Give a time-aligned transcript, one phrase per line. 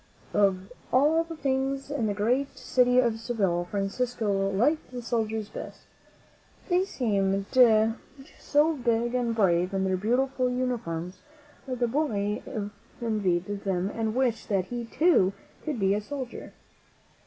[0.33, 5.81] Of all the things in the great city of Seville, Francisco liked the soldiers best.
[6.69, 7.45] They seemed
[8.39, 11.19] so big and brave in their beautiful uniforms,
[11.67, 12.41] and the boy
[12.99, 15.33] envied them and wished that he, too,
[15.63, 16.53] could be a soldier.